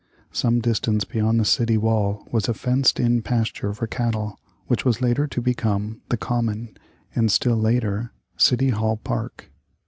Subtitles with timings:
[0.31, 4.99] Some distance beyond the city wall was a fenced in pasture for cattle, which was
[4.99, 6.75] later to become The Common,
[7.13, 9.51] and still later City Hall Park.